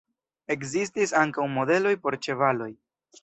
Ekzistis 0.53 1.13
ankaŭ 1.19 1.45
modeloj 1.59 1.93
por 2.07 2.19
ĉevaloj. 2.29 2.71